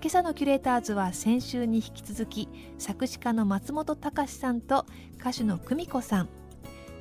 [0.00, 4.86] 今朝のキュレーターズは先週に引き続き作詞家の松本隆さんと
[5.18, 6.28] 歌手の久美子さん。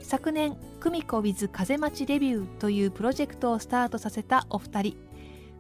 [0.02, 4.98] 昨年「久美子 with 風待ちデビュー」というプロジェクトをスタートさせたお二人。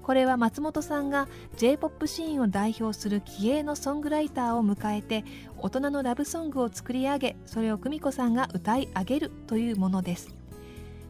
[0.01, 1.27] これは松本さんが
[1.57, 5.23] J−POP シーンを代表する気鋭のソングライターを迎えて
[5.59, 10.33] 大人のラブソングを作り上げそれを久美子さんが歌い上げるというものです。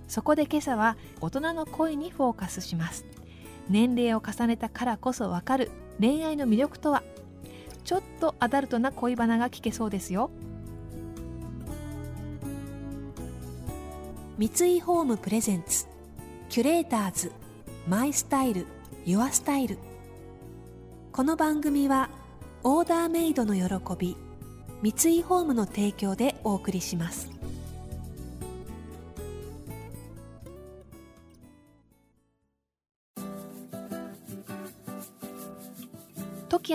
[0.10, 3.06] そこで今朝は大人の恋にフォーカスします。
[3.70, 7.04] 年齢を重ねたからこそわかる恋愛の魅力とは？
[7.84, 10.30] ちょっとアダルトな恋バナが聞けそうですよ。
[14.38, 15.88] 三井ホームプレゼンツ
[16.50, 17.32] キュレーターズ
[17.88, 18.68] マイスタイル
[19.06, 19.80] ユアスタイル。
[21.12, 22.10] この番組は
[22.64, 23.62] オーダーメイドの喜
[23.98, 24.16] び
[24.84, 27.37] 三井ホームの提供でお送りします。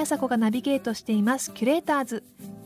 [0.02, 1.52] あさこがナビゲートしています。
[1.52, 2.24] キュレーターズ。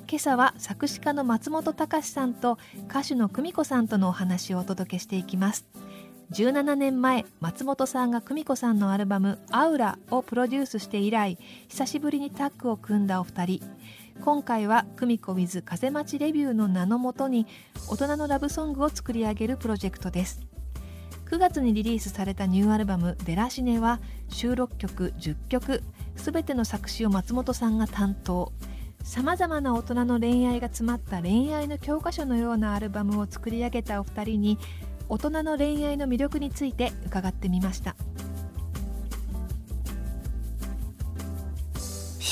[0.08, 5.66] 今朝は作詞家の松本隆さんと歌手の久美子さんとのお話をお届けしていきます。
[6.32, 11.36] 17年前松本さんが久美子さんのアルバム「アウラ」をプロデュースして以来
[11.68, 13.62] 久しぶりにタッグを組んだお二人。
[14.24, 17.46] 今回は久美子 with 風待ちレビューの名のもとに
[17.90, 20.55] 大人のラブソングを作り上げるプロジェクトです。
[21.26, 25.82] 9月にリリースされたニューアルバム「デラシネ」は収録曲10曲
[26.14, 28.52] すべての作詞を松本さんが担当。
[29.02, 34.58] さまざまな大人の恋愛が詰まった恋愛の教科書のようなアルバムを作り上げたお二人に
[35.08, 37.94] 大人の恋愛の魅力について伺ってみました。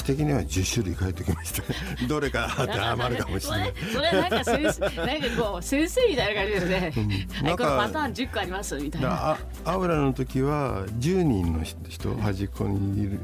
[0.05, 1.63] 的には10種類書いてきました。
[2.07, 3.73] どれか当てはまるかもしれない。
[3.93, 7.01] それなんか先生なんかこう先生みたいな感じですね、う
[7.45, 9.39] ん、はい、このパターン10個ありますみたいな。
[9.65, 13.19] アウラの時は10人の人端っこにいる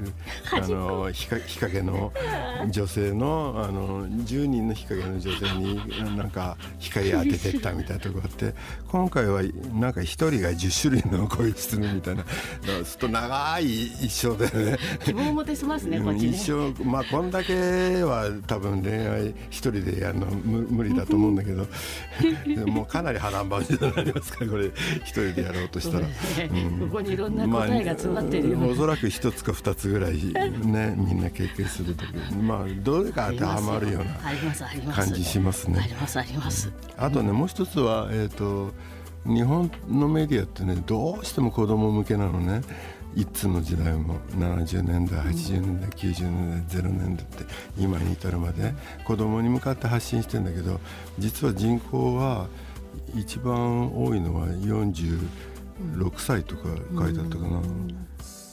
[0.52, 2.12] あの日陰の
[2.70, 8.54] 女性のあの10人の日陰の女性になんか光当ててったみたいなところあって
[8.88, 9.42] 今回は
[9.74, 12.24] なんか1人が10種類の恋するみたいな。
[12.84, 14.78] すると長い一生でね。
[15.04, 16.28] 希望もてしますねこっちね。
[16.28, 21.66] 一生まあこんだけは多分恋愛一人でやるの無理だと思うんだけど
[22.70, 30.14] もうかなり波乱万丈になりますからこれ一人でやろうとしたら、うん、ここにいろんな答えが詰まっている、まあ、おそらく一つか二つぐらい
[30.64, 32.04] ね みんな経験すると
[32.42, 34.04] まあどれか当てはまるよう
[34.86, 35.80] な感じしますね。
[35.82, 36.72] ありますあります。
[36.96, 38.72] あとねもう一つはえっ、ー、と
[39.24, 42.62] 日本のメディアってねどうしても子供向けなのね
[43.14, 47.44] 一つの時代も70年代80年代90年代0年代って
[47.76, 48.72] 今に至るまで
[49.04, 50.80] 子供に向かって発信してんだけど
[51.18, 52.48] 実は人口は
[53.14, 55.20] 一番多いのは46
[56.18, 56.62] 歳とか
[56.96, 57.60] 書いてあったかな。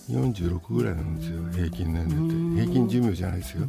[0.10, 2.74] 46ぐらいなんですよ平均年齢って。
[2.74, 3.68] 平均寿命じゃないですよ。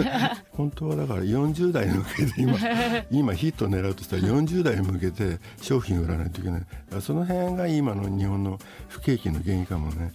[0.52, 2.58] 本当はだから40代に向けて今
[3.10, 6.62] 今ヒットを狙うとしたら40代に向けて商品を売らないといけない。
[7.00, 10.12] その辺が今の日本の不景気の原因かもね。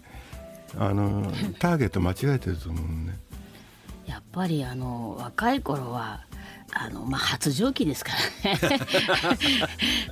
[0.77, 3.17] あのターゲット間違えてると思うね。
[4.05, 6.21] やっぱりあの若い頃は
[6.73, 8.11] あのまあ発情期ですか
[8.43, 8.79] らね。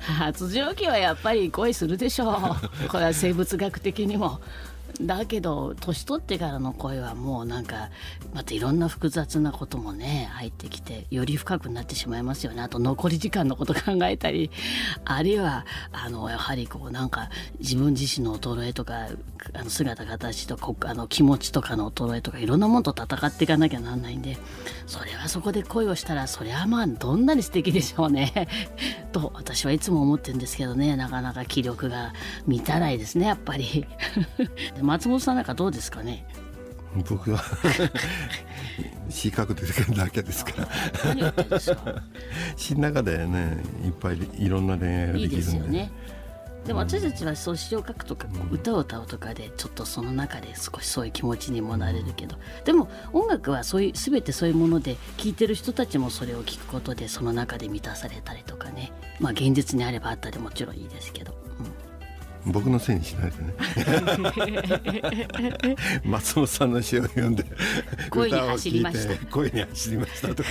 [0.00, 2.88] 発情期はやっぱり恋するでしょう。
[2.88, 4.40] これは生物学的にも
[5.00, 7.90] だけど年取ってからの声はもうなんか
[8.34, 14.50] またいろんな複雑なこともね入ってきてより深くなってしまいますよねあと残り時間のこと考えたり
[15.04, 19.08] あるいはあのやはりこうなんか自分自身の衰えとか
[19.54, 24.36] あの姿形とかあの気持ちとかの衰えとかいろんなものと戦っていかなきゃなんないんで
[24.86, 28.48] それはそこで恋をしたらそりゃまあどんなに素敵でしょうね
[29.12, 32.12] と私はいつも思ってるんですけどねなかなか気力が
[32.46, 33.86] 満たないですねやっぱり。
[34.82, 36.26] 松本さんなんかどうですかね？
[37.08, 37.42] 僕は
[39.08, 39.62] C 角度
[39.94, 40.68] だけですから。
[42.56, 45.34] 詩の中でねいっぱいいろんな恋愛ができるんで。
[45.34, 45.90] いいですよね。
[46.66, 52.36] でも私たちはそう詩を書くとか、歌を歌うとかでちょっとその中で少しそういう気持ちにもなれるけど。
[52.64, 58.92] でも音楽はそういう全てそういうもので聴いてる人たちもそれを聞くことでその中で満たされたりとかね。
[59.18, 61.34] まあ現実にあればあったでもちろんいいですけど、
[62.46, 63.54] 僕のせいにしないでね。
[66.04, 67.44] 松本さんの詩を読んで
[68.10, 69.26] 恋に走りました。
[69.26, 70.48] 恋に走りましたとか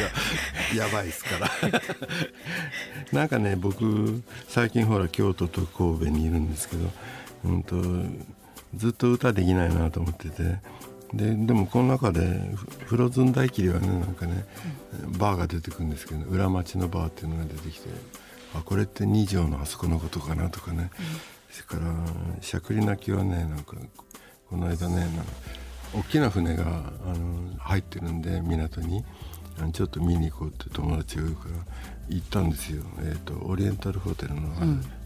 [0.75, 1.49] やばいですから。
[3.11, 6.91] なんかね僕最近ほら京都と神戸にいるんですけど、
[7.45, 7.81] うんと、
[8.75, 10.59] ずっと歌できないなと思ってて。
[11.13, 12.55] ででもこの中で
[12.85, 14.45] フロズン大霧はねなんかね、
[15.19, 17.89] バーが出てくるんですけど裏町のバーっていうのが出てきて
[18.55, 20.89] あこれって二条のあそこのことかなとかね、
[21.51, 23.75] それからしゃくり泣きはねなんか
[24.49, 25.23] この間ねなんか
[25.93, 29.03] 大きな船があの入ってるんで港に。
[29.73, 31.55] ちょっと見に行こうって友達が言うから
[32.09, 34.41] 行ったんですよ、えーと、オリエンタルホテルの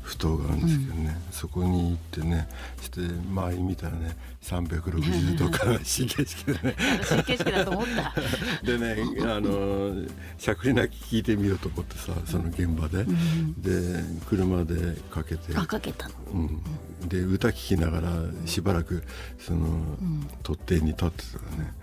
[0.03, 2.47] 埠頭があるんですけどね、うん、そこに行ってね
[2.81, 6.75] して周り見たらね360度から新景色でね。
[7.03, 8.13] 新景色だと思った。
[8.63, 10.07] でねあの
[10.37, 15.55] しゃくり泣き聞いてみようと思ってさその現場で、うん、で車でかけて。
[15.55, 16.37] あかけたの、う
[17.05, 18.11] ん、で歌聴きながら
[18.45, 19.03] しばらく
[19.39, 19.97] その、
[20.43, 21.73] 取っ手に立ってたらね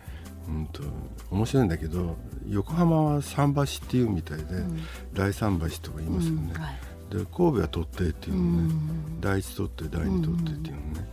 [0.48, 0.82] うんと
[1.30, 2.16] 面白いんだけど
[2.48, 6.74] 横浜は桟橋っていうみたいで、うん、第三橋とか言いますよね、うんはい、
[7.10, 11.08] で神戸は取ってっていうのね、うん、第一取って第二取ってっていうのね、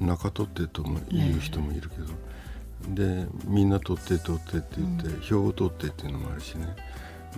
[0.00, 6.68] 中取ってとも言う人もいるけど、でみんな取って取ってって言って、兵庫取ってっていうのもあるしね。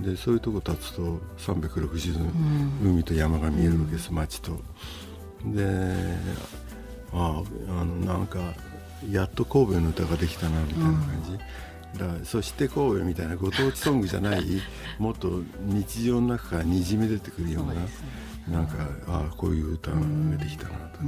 [0.00, 4.61] でそういうとこ立つと360度海と山が見えるわけです、町と。
[5.44, 6.17] で
[7.12, 8.38] あああのなんか
[9.11, 14.45] やっと神戸の歌ができたなみたいな感じ、だからそして神戸みたいなご当地ソングじゃない
[14.99, 17.81] もっと日常の中からにじみ出てくるような、ね、
[18.49, 18.75] なんか
[19.06, 19.97] ああこういう歌が
[20.37, 21.00] できたなと、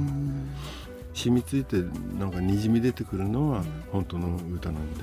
[1.13, 1.77] 染みついて
[2.19, 5.01] なんかにじみ出てくるのは本当の歌なんで。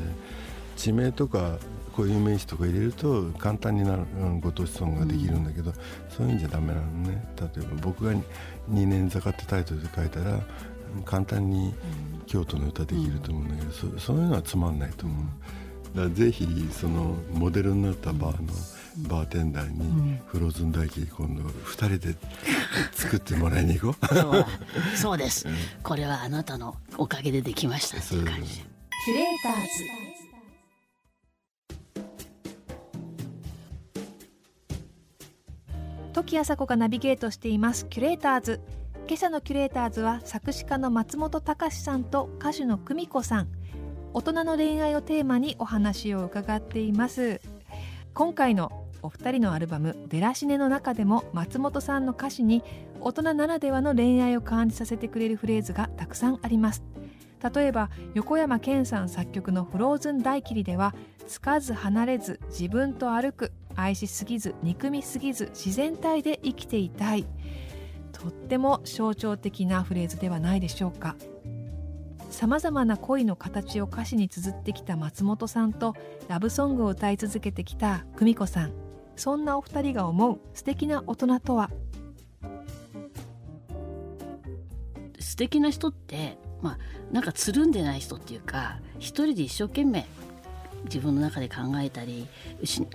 [0.79, 1.59] 地名とか
[1.95, 5.73] こういう名詞とか入れると簡単になる、うん、ご当地ソングができるんだけど、
[6.09, 7.27] そういうんじゃダメなのね。
[7.37, 8.15] 例えば僕が
[8.69, 10.39] 「二年坂」ってタイトルで書いたら
[11.05, 11.75] 簡単に
[12.27, 15.25] 京都の歌できると思うんだけど、そそういうのはつまんないと思う。
[15.97, 18.53] だからぜひそのモデルになったバーの
[19.09, 22.15] バーテンダーにフローズン大輝今度2人で
[22.93, 24.07] 作ってもらいに行こう。
[24.15, 24.47] そう。
[24.97, 25.47] そうです、
[25.83, 27.99] これはあなたのおかげでできました。
[27.99, 28.61] っていう感じ
[29.05, 29.69] キュレーターズ。
[36.13, 37.87] 時あさこがナビゲートしています。
[37.87, 38.61] キュレーターズ
[39.09, 43.49] 今朝のキュレーターズは作詞家の松本隆さんと歌手の久美子さん。
[44.13, 47.41] 大人の恋愛をテーマにお話を伺っています。
[48.13, 52.63] 今回のお二人のアルバム「デラシネ」の中でも松本さんの歌詞に
[53.01, 56.83] 大人ならではの恋愛を感じさせてくれるフレーズがたくさんあります。
[57.55, 60.95] 例えば横山健さん作曲の「フローズン大霧」では
[61.27, 67.25] 「つかず離れず自分と歩く愛しすぎず憎みすぎず自然体で生きていたい」
[68.21, 71.17] とっても象徴的なフレーズではないでしょうか。
[72.31, 75.95] さまざまな恋の形を歌詞に綴ってきた松本さんと
[76.29, 78.73] ラブソングを歌い続けてきた久美子さん。
[79.17, 81.71] そんなお二人が思う素敵な大人とは？
[85.19, 86.79] 素敵な人ってまあ
[87.13, 90.05] なんかつるんでない人っていうか一人で一生懸命
[90.85, 92.27] 自分の中で考えたり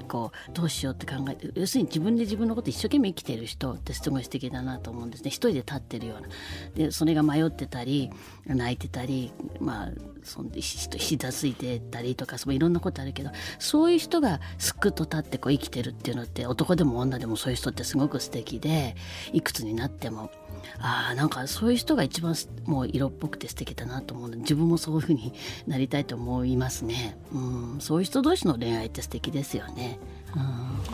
[0.08, 5.30] こうどうしようって考えて要するに自分で自分のこと一生懸命生きてる人ってすごい素敵だなと思うんですね。
[5.30, 6.28] 一人で立ってるような。
[6.76, 8.10] でそれが迷ってたり
[8.46, 9.90] 泣いてたりまあ
[10.24, 18.96] そんひざついてたりとかそのいろんなことあるけどそういう人がすくっと立ってこう生きてるっていうのって男でも女でもそういう人ってすごく素敵で
[19.34, 20.32] いくつになっても
[20.80, 22.36] ああなんかそういう人が一番
[22.66, 24.36] もう色っぽくて素敵だなと思うの。
[24.36, 25.34] で自分もそういうふうに
[25.68, 27.18] なりたいと思いますね。
[27.34, 27.73] うん。
[27.80, 30.00] そういう人同士の恋愛って素敵ですよね。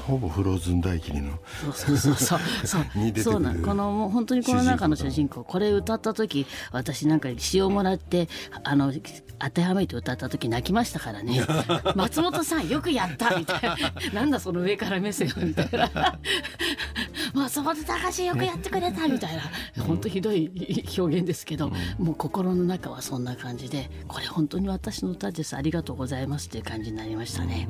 [0.05, 1.39] ほぼフローズン大霧の
[1.75, 3.13] そうそうそうそう。
[3.21, 3.39] そう。
[3.39, 5.43] なこのもう本当にこの中の主人公。
[5.43, 8.27] これ歌った時私なんか詩をもらって
[8.63, 8.91] あの
[9.39, 11.41] 当てはめて歌った時泣きましたからね。
[11.95, 13.62] 松本さんよくやったみたい
[14.13, 14.21] な。
[14.21, 16.19] なんだその上から目線みたいな
[17.33, 19.83] 松本隆よくやってくれたみたいな。
[19.83, 20.51] 本当ひどい
[20.98, 25.55] 表現ですけど、うん、もう心の中はそんな感じでこれ本当に私の歌です。
[25.55, 27.69] ありがとうございますっていう感じになりましたね。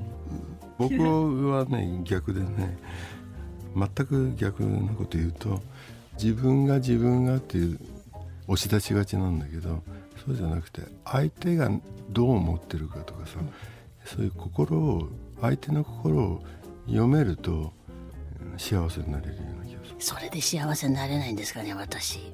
[0.80, 0.90] うん。
[0.90, 2.78] 僕はね逆でね
[3.76, 5.62] 全く逆なこと言うと
[6.14, 7.80] 自分が自分がっていう
[8.48, 9.84] 押し出しがちなんだけど
[10.26, 11.70] そうじゃなくて相手が
[12.10, 13.38] どう思ってるかとかさ、
[14.06, 15.10] そういう心を
[15.42, 16.44] 相手の心を
[16.88, 17.72] 読めると
[18.58, 19.96] 幸せになれるような気がする。
[20.00, 22.20] それで幸せになれないんですかね私。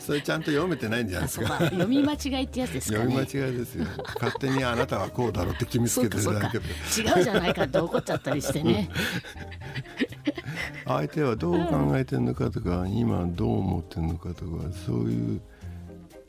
[0.00, 1.58] それちゃんと読めてないんじゃないですか？
[1.58, 3.86] 読み間違いってやつですか、ね、読み間違いですよ。
[4.20, 6.64] 勝手にあなたはこうだろうって決めつけてるだけで。
[6.66, 8.90] 違うじゃないかって怒っちゃったりしてね。
[10.84, 15.40] 相手はどう考えてるのかとか、今どう思ってるのかとかそういう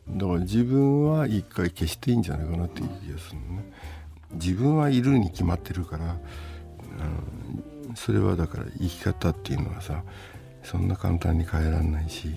[0.09, 3.71] だから自分は一回消していいんじゃないかなっていう気がするね。
[4.33, 6.17] 自分はいるに決まってるから、
[6.99, 10.03] うん、それはだから生き方っていうのはさ
[10.63, 12.35] そんな簡単に変えられないし、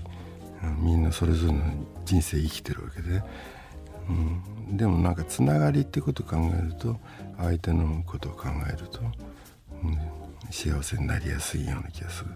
[0.62, 1.62] うん、みんなそれぞれの
[2.04, 3.22] 人生生きてるわけで、
[4.08, 6.98] うん、でもなんかつながりってことを考えると
[7.38, 9.00] 相手のことを考えると、
[9.82, 9.98] うん、
[10.50, 12.30] 幸せになりやすいような気がする。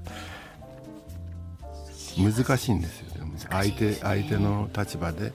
[2.18, 3.06] 難しいんですよ
[3.50, 5.32] 相手相手の立場で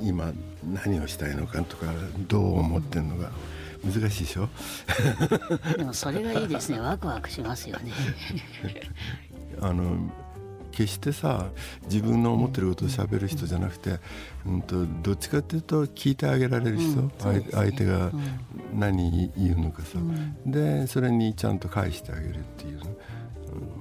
[0.00, 0.32] 今
[0.64, 1.86] 何をしたいのかとか
[2.28, 3.32] どう思ってるのか
[3.84, 4.48] 難しいでしょ？
[5.76, 6.80] でもそれがいいですね。
[6.80, 7.92] ワクワクしますよね。
[9.60, 10.10] あの
[10.70, 11.50] 決してさ
[11.90, 13.98] 自分の思ってることをしゃべる人じゃなくて、
[14.46, 18.12] うんと、どっちかっていうと聞いてあげられる人、うんね、相手が
[18.72, 22.80] 何言うのかさ、うん、でそれにちゃんと返してあげるっていう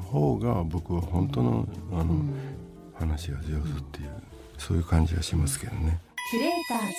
[0.01, 2.33] 方が僕は本当のあの、うん、
[2.95, 4.09] 話が上手っていう、
[4.57, 5.99] そういう感じがしますけどね。
[6.31, 6.93] キュレーターズ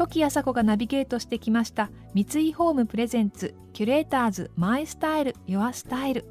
[0.00, 6.24] 時あさこがナビゲートしてきました三井ホームプレゼンツキュレーターズマイスタイルユアスタイル。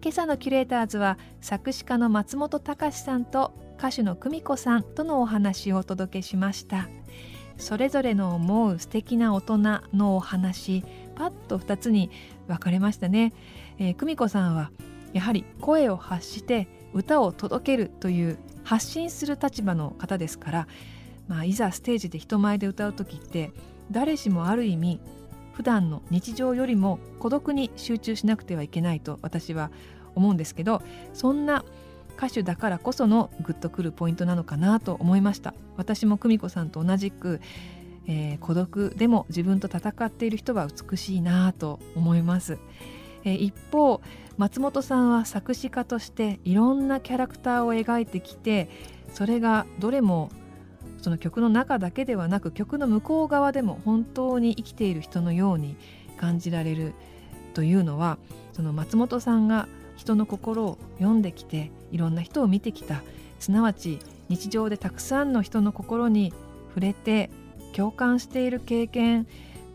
[0.00, 6.88] 今朝のキュレーターズは作詞家の松本隆さんと歌手の久美子さんとのお話をお届けしました。
[7.58, 9.58] それぞれの思う素敵な大人
[9.92, 10.82] のお話
[11.16, 12.10] パッと2つに
[12.48, 13.34] 分かれましたね、
[13.78, 14.70] えー、久美子さんは
[15.12, 20.68] やはり声を発して歌を届けるという発信する立場の方ですから、
[21.28, 23.52] まあ、いざステージで人前で歌う時って
[23.90, 25.00] 誰しもある意味
[25.52, 29.70] 普段の日常よりも孤独に集中しなくてはいけないと私は
[30.14, 30.82] 思うんですけど
[31.14, 31.64] そんな
[32.16, 35.52] 歌手だからこそのグッとくるポイントなのかなと思いました。
[35.76, 37.40] 私も久美子さんと同じく、
[38.06, 42.58] えー、孤独でも自分と戦っている人は美しいなと思います、
[43.24, 44.00] えー、一方
[44.36, 48.68] 松本さんは作詞家としていろんなキャラクターを描いてきて
[49.12, 50.30] それがどれも
[51.00, 55.76] その曲の中だけではなく曲の向こう側でも本当に生きている人のように
[56.16, 56.94] 感じられる
[57.54, 58.18] というのは
[58.52, 63.02] その松本さんが人の心を読んできていろんな人を見てきた。
[63.38, 63.98] すなわち
[64.28, 66.32] 日常でたくさんの人の心に
[66.68, 67.30] 触れて
[67.74, 69.26] 共感している経験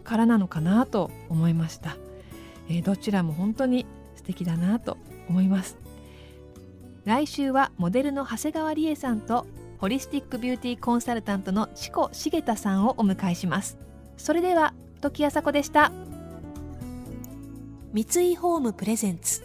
[0.04, 1.96] からなのかなと思いました、
[2.68, 3.86] えー、どちらも本当に
[4.16, 4.98] 素敵だなと
[5.30, 5.78] 思います。
[7.06, 9.48] 来週はモデルの長谷川理恵さんと
[9.82, 13.80] ホリスティックビューティーコンサルタントのチコ茂田さんをお迎えします。
[14.16, 15.92] それでは時あさこでした。
[17.92, 19.42] 三井ホームプレゼンツ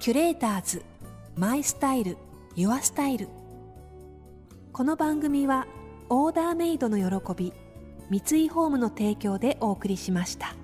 [0.00, 0.82] キュレーターズ
[1.36, 2.16] マイスタイル
[2.54, 3.28] ユアスタイル。
[4.72, 5.66] この番組は
[6.08, 7.52] オーダーメイドの喜び
[8.08, 10.54] 三井ホームの提供でお送りしました。